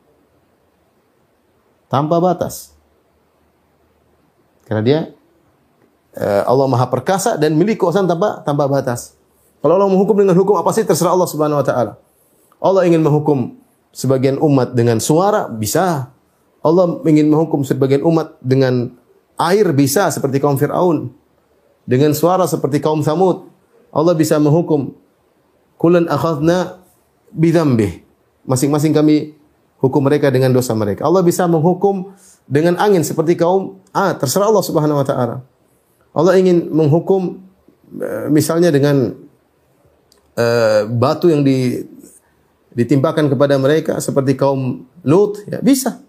[1.92, 2.78] tanpa batas.
[4.64, 5.00] Karena dia
[6.18, 9.14] Allah Maha Perkasa dan milik kekuasaan tanpa tanpa batas.
[9.60, 11.94] Kalau Allah menghukum dengan hukum apa sih terserah Allah Subhanahu wa taala.
[12.60, 13.60] Allah ingin menghukum
[13.92, 16.12] sebagian umat dengan suara bisa.
[16.60, 18.92] Allah ingin menghukum sebagian umat dengan
[19.40, 21.12] air bisa seperti kaum Firaun.
[21.88, 23.48] Dengan suara seperti kaum Samud.
[23.90, 24.94] Allah bisa menghukum
[25.80, 26.84] kulan akhadna
[27.32, 28.04] bidzambih.
[28.46, 29.40] Masing-masing kami
[29.80, 31.08] hukum mereka dengan dosa mereka.
[31.08, 32.12] Allah bisa menghukum
[32.46, 35.36] dengan angin seperti kaum ah terserah Allah Subhanahu wa taala.
[36.14, 37.38] Allah ingin menghukum
[38.02, 39.14] eh, misalnya dengan
[40.40, 41.84] uh, batu yang di,
[42.74, 46.02] ditimpakan kepada mereka seperti kaum Lut ya bisa.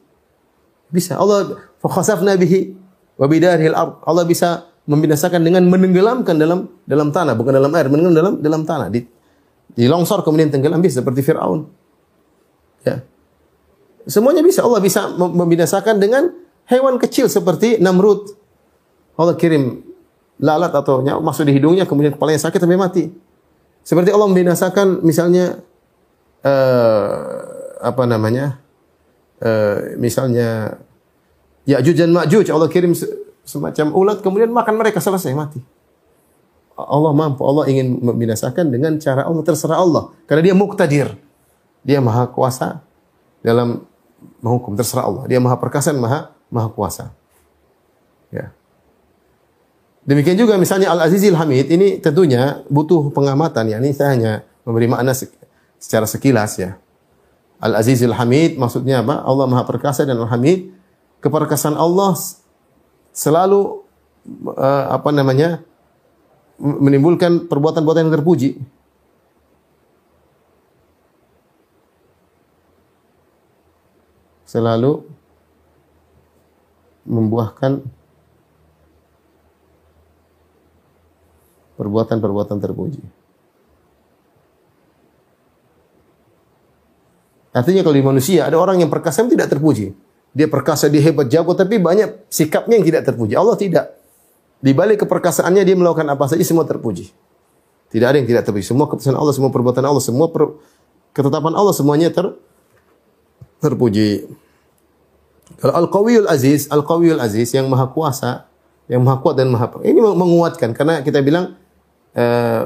[0.90, 1.14] Bisa.
[1.18, 2.74] Allah fakhasafna bihi
[3.14, 4.02] wa bidarihil ard.
[4.02, 8.88] Allah bisa membinasakan dengan menenggelamkan dalam dalam tanah, bukan dalam air, menenggelam dalam dalam tanah.
[8.90, 9.06] Di,
[9.70, 11.70] di longsor kemudian tenggelam bisa seperti Firaun.
[12.82, 13.06] Ya.
[14.10, 14.66] Semuanya bisa.
[14.66, 16.34] Allah bisa membinasakan dengan
[16.66, 18.34] hewan kecil seperti Namrud.
[19.14, 19.89] Allah kirim
[20.40, 23.05] lalat atau masuk di hidungnya kemudian kepalanya sakit sampai mati.
[23.85, 25.61] Seperti Allah membinasakan misalnya
[26.44, 27.14] uh,
[27.81, 28.61] apa namanya?
[29.40, 30.76] Uh, misalnya
[31.64, 32.92] Ya'juj dan Ma'juj Allah kirim
[33.44, 35.61] semacam ulat kemudian makan mereka selesai mati.
[36.76, 41.12] Allah mampu, Allah ingin membinasakan dengan cara Allah terserah Allah karena dia muktadir.
[41.81, 42.85] Dia maha kuasa
[43.40, 43.85] dalam
[44.40, 45.24] menghukum terserah Allah.
[45.29, 47.12] Dia maha perkasa maha maha kuasa.
[48.33, 48.53] Ya.
[50.11, 53.79] Demikian juga misalnya Al-Azizil Hamid ini tentunya butuh pengamatan ya.
[53.79, 54.33] Ini saya hanya
[54.66, 55.14] memberi makna
[55.79, 56.75] secara sekilas ya.
[57.62, 59.23] Al-Azizil Hamid maksudnya apa?
[59.23, 60.75] Allah Maha Perkasa dan Al-Hamid.
[61.23, 62.18] Keperkasaan Allah
[63.14, 63.87] selalu
[64.51, 65.62] uh, apa namanya
[66.59, 68.51] menimbulkan perbuatan-perbuatan yang terpuji.
[74.42, 75.07] Selalu
[77.07, 77.99] membuahkan
[81.81, 83.01] perbuatan-perbuatan terpuji.
[87.57, 89.97] Artinya kalau di manusia ada orang yang perkasa yang tidak terpuji.
[90.31, 93.35] Dia perkasa, dia hebat, jago, tapi banyak sikapnya yang tidak terpuji.
[93.35, 93.99] Allah tidak.
[94.61, 97.11] Di balik keperkasaannya dia melakukan apa saja semua terpuji.
[97.90, 98.62] Tidak ada yang tidak terpuji.
[98.62, 100.55] Semua keputusan Allah, semua perbuatan Allah, semua per,
[101.11, 102.31] ketetapan Allah semuanya ter,
[103.59, 104.31] terpuji.
[105.59, 108.47] Kalau Al-Qawiyul Aziz, Al-Qawiyul Aziz yang maha kuasa,
[108.87, 111.55] yang maha kuat dan maha ini menguatkan karena kita bilang
[112.16, 112.62] eh,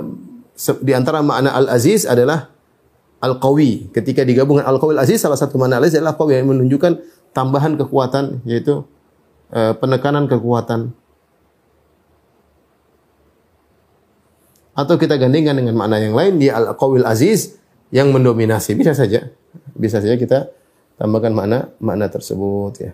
[0.84, 2.48] di antara makna Al-Aziz adalah
[3.18, 3.90] Al-Qawi.
[3.90, 7.00] Ketika digabungkan Al-Qawi Al-Aziz salah satu makna Al-Aziz adalah Qawi yang menunjukkan
[7.34, 8.86] tambahan kekuatan yaitu
[9.50, 10.94] eh, penekanan kekuatan.
[14.74, 17.58] Atau kita gandingkan dengan makna yang lain dia Al-Qawi Al-Aziz
[17.94, 18.74] yang mendominasi.
[18.74, 19.30] Bisa saja.
[19.74, 20.50] Bisa saja kita
[20.98, 22.92] tambahkan makna makna tersebut ya.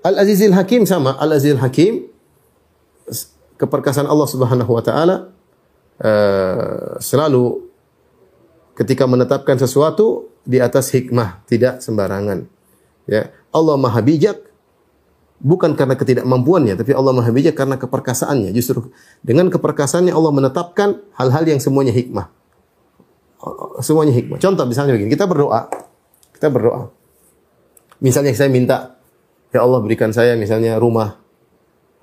[0.00, 2.08] Al-Azizil Hakim sama Al-Azizil Hakim
[3.60, 5.28] keperkasaan Allah Subhanahu wa taala
[6.00, 7.68] uh, selalu
[8.72, 12.48] ketika menetapkan sesuatu di atas hikmah, tidak sembarangan.
[13.04, 14.40] Ya, Allah Maha bijak
[15.36, 18.56] bukan karena ketidakmampuannya, tapi Allah Maha bijak karena keperkasaannya.
[18.56, 18.88] Justru
[19.20, 22.32] dengan keperkasaannya Allah menetapkan hal-hal yang semuanya hikmah.
[23.84, 24.40] Semuanya hikmah.
[24.40, 25.68] Contoh misalnya begini, kita berdoa.
[26.32, 26.88] Kita berdoa.
[28.00, 28.96] Misalnya saya minta,
[29.52, 31.20] ya Allah berikan saya misalnya rumah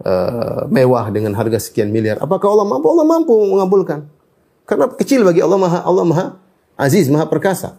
[0.07, 2.15] uh, mewah dengan harga sekian miliar.
[2.23, 2.87] Apakah Allah mampu?
[2.87, 4.07] Allah mampu mengabulkan.
[4.63, 6.25] Karena kecil bagi Allah Maha Allah Maha
[6.79, 7.75] Aziz, Maha Perkasa.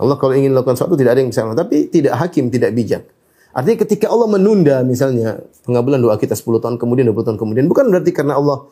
[0.00, 3.04] Allah kalau ingin melakukan sesuatu tidak ada yang bisa tapi tidak hakim, tidak bijak.
[3.50, 7.90] Artinya ketika Allah menunda misalnya pengabulan doa kita 10 tahun kemudian, 20 tahun kemudian, bukan
[7.90, 8.64] berarti karena Allah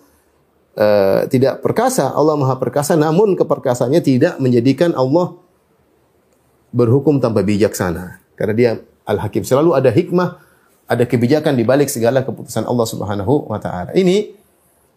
[0.79, 5.37] uh, tidak perkasa, Allah Maha Perkasa, namun keperkasaannya tidak menjadikan Allah
[6.71, 8.23] berhukum tanpa bijaksana.
[8.39, 8.71] Karena dia
[9.03, 9.43] Al-Hakim.
[9.43, 10.39] Selalu ada hikmah,
[10.89, 13.93] ada kebijakan di balik segala keputusan Allah Subhanahu wa taala.
[13.93, 14.33] Ini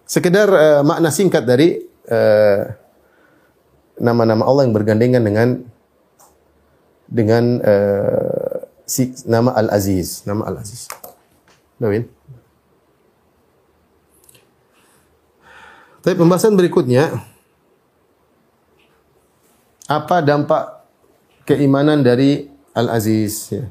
[0.08, 2.64] sekedar uh, makna singkat dari uh,
[4.00, 5.50] nama-nama Allah yang bergandengan dengan
[7.12, 10.88] dengan uh, si, nama Al-Aziz, nama Al-Aziz.
[11.76, 12.08] Dawin.
[16.02, 17.14] Tapi pembahasan berikutnya
[19.92, 20.88] apa dampak
[21.44, 23.68] keimanan dari Al-Aziz ya.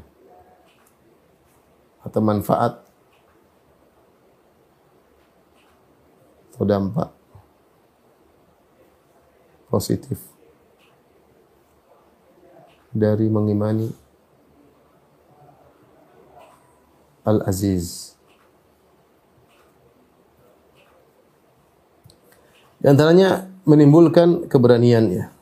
[2.01, 2.81] Atau manfaat
[6.61, 7.09] atau dampak
[9.73, 10.21] positif
[12.93, 13.89] dari mengimani
[17.25, 18.13] Al-Aziz.
[22.77, 25.40] Di antaranya menimbulkan keberaniannya.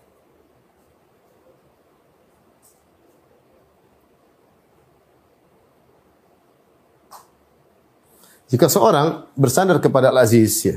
[8.48, 10.76] Jika seorang bersandar kepada Al-Aziz ya,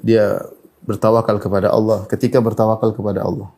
[0.00, 0.40] dia
[0.84, 3.52] bertawakal kepada Allah ketika bertawakal kepada Allah.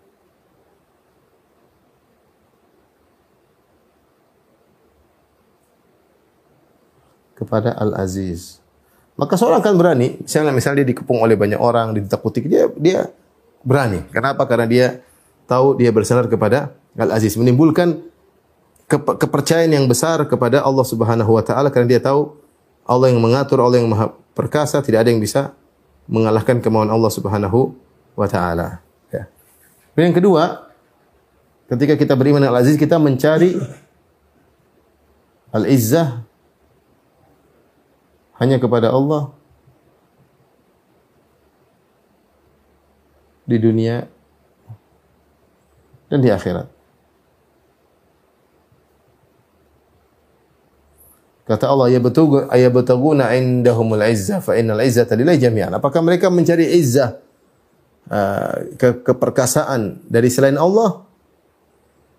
[7.39, 8.59] Kepada Al-Aziz.
[9.15, 13.07] Maka seorang akan berani, misalnya misalnya dia dikepung oleh banyak orang, ditakuti, dia dia
[13.63, 14.03] berani.
[14.11, 14.45] Kenapa?
[14.51, 14.87] Karena dia
[15.47, 18.03] tahu dia bersandar kepada Al-Aziz, menimbulkan
[18.89, 22.39] kepercayaan yang besar kepada Allah Subhanahu wa taala karena dia tahu
[22.87, 25.51] Allah yang mengatur, Allah yang Maha perkasa, tidak ada yang bisa
[26.07, 27.75] mengalahkan kemauan Allah Subhanahu
[28.15, 28.79] wa taala.
[29.11, 29.27] Ya.
[29.99, 30.71] yang kedua,
[31.67, 33.59] ketika kita beriman dengan Al-Aziz, kita mencari
[35.51, 36.23] al-izzah
[38.39, 39.35] hanya kepada Allah
[43.49, 44.07] di dunia
[46.07, 46.76] dan di akhirat.
[51.47, 55.71] Kata Allah, ya betul ayat betaguna indahumul izzah fa innal izzata lillahi jami'an.
[55.79, 57.23] Apakah mereka mencari izzah
[58.11, 61.07] uh, ke keperkasaan dari selain Allah?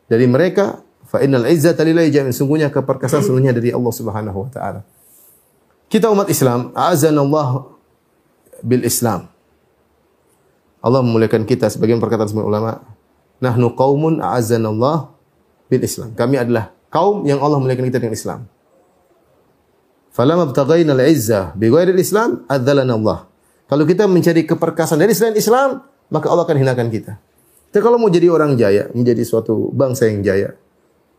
[0.08, 2.32] Dari mereka fa innal izzata lillahi jami'an.
[2.32, 4.88] Sungguhnya keperkasaan seluruhnya dari Allah Subhanahu wa taala.
[5.92, 7.68] Kita umat Islam, azanallah
[8.64, 9.28] bil Islam.
[10.80, 12.80] Allah memuliakan kita sebagian perkataan semua ulama.
[13.44, 15.12] Nahnu qaumun a'azzanallah
[15.68, 16.16] bil Islam.
[16.16, 18.40] Kami adalah kaum yang Allah memuliakan kita dengan Islam.
[20.18, 23.20] Falamma btaghaina al-izzah bi ghairi islam adzalana Allah.
[23.70, 27.22] Kalau kita mencari keperkasaan dari selain Islam, maka Allah akan hinakan kita.
[27.70, 30.56] Tapi kalau mau jadi orang jaya, menjadi suatu bangsa yang jaya,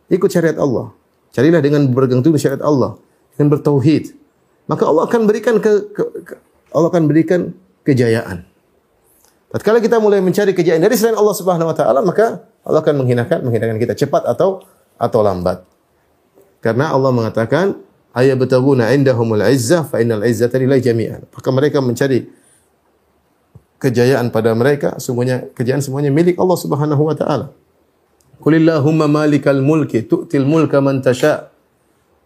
[0.09, 0.91] ikut syariat Allah.
[1.29, 2.97] Carilah dengan berpegang teguh syariat Allah,
[3.37, 4.17] dengan bertauhid.
[4.65, 6.33] Maka Allah akan berikan ke, ke, ke
[6.73, 7.53] Allah akan berikan
[7.85, 8.49] kejayaan.
[9.53, 13.45] Tatkala kita mulai mencari kejayaan dari selain Allah Subhanahu wa taala, maka Allah akan menghinakan
[13.45, 14.65] menghinakan kita cepat atau
[14.97, 15.63] atau lambat.
[16.65, 17.77] Karena Allah mengatakan
[18.13, 21.21] ayabtaguna indahumul izzah fa innal izzata lillahi jami'an.
[21.29, 22.29] Maka mereka mencari
[23.79, 27.55] kejayaan pada mereka, semuanya kejayaan semuanya milik Allah Subhanahu wa taala.
[28.39, 31.51] Qulillahumma malikal mulki tu'til mulka man tasha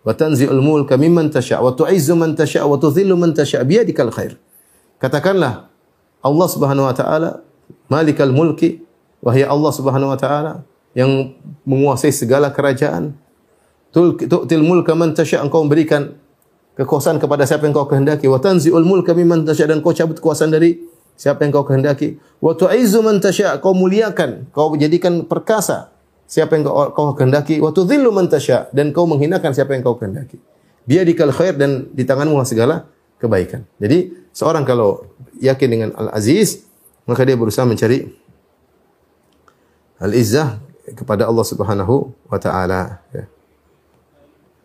[0.05, 4.37] wa tanzi'ul mulka mimman tasha wa tu'izzu man tasha wa tudhillu man tasha biyadikal khair.
[5.01, 5.73] Katakanlah
[6.21, 7.41] Allah Subhanahu wa taala
[7.89, 8.81] malikal mulki
[9.23, 10.53] wahai Allah Subhanahu wa taala
[10.93, 11.33] yang
[11.65, 13.17] menguasai segala kerajaan.
[13.93, 16.17] Tu'til mulka man tasha engkau memberikan
[16.73, 18.25] kekuasaan kepada siapa yang kau kehendaki.
[18.25, 20.81] Wa tanzi'ul mulka mimman tasha dan kau cabut kekuasaan dari
[21.13, 22.17] siapa yang kau kehendaki.
[22.41, 25.93] Wa tu'izzu man tasha kau muliakan kau jadikan perkasa
[26.25, 27.61] siapa yang kau, kau kehendaki.
[27.61, 30.41] Wa tudhillu man tasha dan kau menghinakan siapa yang kau kehendaki.
[30.89, 32.89] Biadikal khair dan di tanganmu segala
[33.21, 33.63] kebaikan.
[33.77, 35.05] Jadi seorang kalau
[35.37, 36.65] yakin dengan al-aziz
[37.05, 38.09] maka dia berusaha mencari
[40.01, 40.59] al-izzah
[40.97, 42.99] kepada Allah Subhanahu wa taala.
[43.15, 43.29] Ya.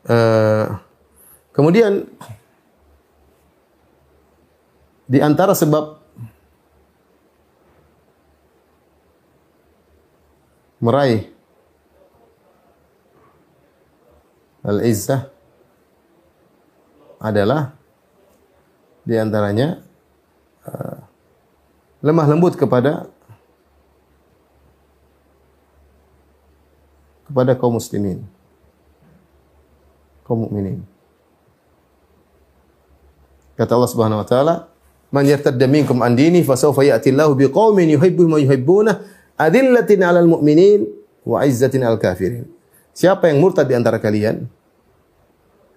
[0.08, 0.80] Uh,
[1.52, 2.08] kemudian
[5.04, 6.00] di antara sebab
[10.80, 11.28] meraih
[14.64, 15.28] al-izzah
[17.20, 17.76] adalah
[19.04, 19.84] di antaranya
[20.64, 21.04] uh,
[22.00, 23.12] lemah lembut kepada
[27.28, 28.37] kepada kaum muslimin
[30.28, 30.84] kaum mukminin.
[33.56, 34.54] Kata Allah Subhanahu wa taala
[35.08, 38.92] man yartadda minkum an dini fasawfa ya'ti Allahu biqaumin yuhibbuhum wa yuhibbuna
[39.40, 40.84] adillatin 'alal mu'minin
[41.24, 42.44] wa 'izzatin 'alal kafirin.
[42.92, 44.46] Siapa yang murtad di antara kalian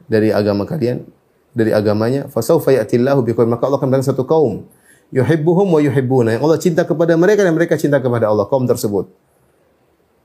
[0.06, 1.08] dari agama kalian
[1.56, 4.68] dari agamanya fasawfa ya'tillahu biqaum maka Allah akan datang satu kaum
[5.12, 6.36] yuhibbuhum wa yuhibbuna.
[6.36, 9.12] Yang Allah cinta kepada mereka dan mereka cinta kepada Allah kaum tersebut.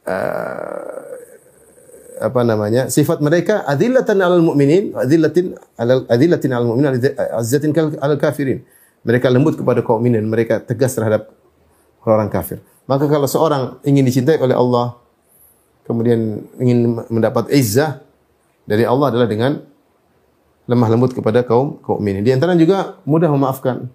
[0.07, 0.96] Uh,
[2.17, 6.97] apa namanya sifat mereka adillatan alal mu'minin adillatin alal adillatin alal mu'minin
[7.37, 8.65] azzatin alal kafirin
[9.07, 11.31] mereka lembut kepada kaum mukminin mereka tegas terhadap
[12.05, 14.97] orang kafir maka kalau seorang ingin dicintai oleh Allah
[15.87, 18.03] kemudian ingin mendapat izzah
[18.67, 19.63] dari Allah adalah dengan
[20.67, 22.27] lemah lembut kepada kaum kaum mukminin.
[22.27, 23.87] Di antara juga mudah memaafkan.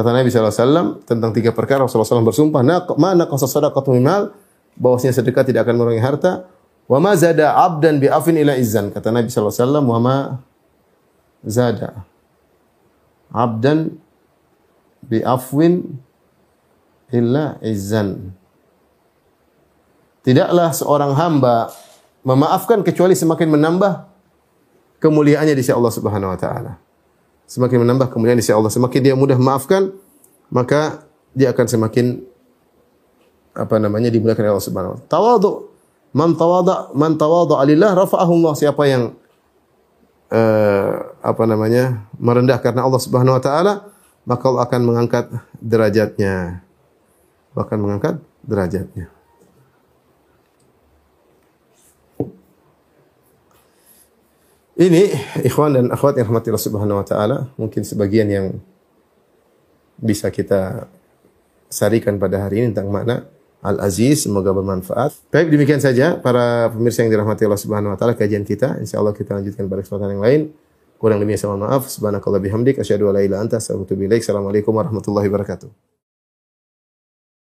[0.00, 2.64] Kata Nabi SAW tentang tiga perkara Rasulullah SAW bersumpah,
[2.96, 4.32] mana qasa sadaqatu mal
[4.80, 6.48] bahwasanya sedekah tidak akan mengurangi harta.
[6.88, 8.88] Wa ma zada abdan bi afin ila izzan.
[8.96, 9.52] Kata Nabi SAW,
[9.84, 10.16] wa ma
[11.44, 12.08] zada
[13.28, 14.00] abdan
[15.04, 16.00] bi afwin
[17.12, 18.32] illa izzan.
[20.24, 21.76] Tidaklah seorang hamba
[22.24, 24.08] memaafkan kecuali semakin menambah
[25.00, 26.72] kemuliaannya di sisi Allah Subhanahu wa taala.
[27.50, 29.90] Semakin menambah kemuliaan di sisi Allah, semakin dia mudah memaafkan,
[30.54, 31.02] maka
[31.34, 32.22] dia akan semakin
[33.50, 35.10] apa namanya dimuliakan oleh Allah Subhanahu wa taala.
[35.10, 35.50] Tawadhu
[36.14, 38.54] man tawada man tawada alillah rafa'ahu Allah.
[38.54, 39.18] Siapa yang
[40.30, 40.90] uh,
[41.26, 43.82] apa namanya merendah karena Allah Subhanahu wa taala,
[44.22, 45.26] maka Allah akan mengangkat
[45.58, 46.62] derajatnya.
[47.58, 49.10] Akan mengangkat derajatnya.
[54.80, 55.12] Ini
[55.44, 57.52] ikhwan dan akhwat yang rahmatillah subhanahu wa ta'ala.
[57.60, 58.56] Mungkin sebagian yang
[60.00, 60.88] bisa kita
[61.68, 63.28] sarikan pada hari ini tentang makna
[63.60, 64.24] Al-Aziz.
[64.24, 65.12] Semoga bermanfaat.
[65.28, 68.80] Baik, demikian saja para pemirsa yang dirahmati Allah subhanahu wa ta'ala kajian kita.
[68.80, 70.40] Insya Allah kita lanjutkan pada kesempatan yang lain.
[70.96, 71.84] Kurang lebihnya sama maaf.
[71.92, 72.80] Subhanakallah bihamdik.
[72.80, 75.89] Assalamualaikum warahmatullahi wabarakatuh.